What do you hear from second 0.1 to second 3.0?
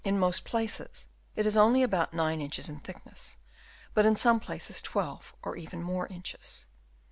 most places it is only about 9 inches in